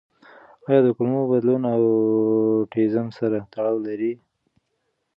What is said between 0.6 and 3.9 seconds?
آیا د کولمو بدلون د اوټیزم سره تړاو